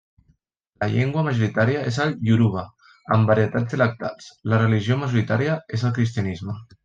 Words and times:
La 0.83 0.87
llengua 0.93 1.23
majoritària 1.27 1.83
és 1.91 1.99
el 2.05 2.15
ioruba, 2.29 2.63
amb 3.17 3.31
varietats 3.33 3.75
dialectals; 3.75 4.31
la 4.53 4.63
religió 4.65 4.99
majoritària 5.03 5.61
és 5.79 5.89
el 5.91 5.95
cristianisme. 6.01 6.59